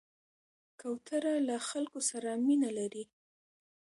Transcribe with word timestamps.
کوتره 0.79 1.33
له 1.47 1.57
خلکو 1.69 1.99
سره 2.09 2.29
مینه 2.45 2.69
لري. 2.77 3.03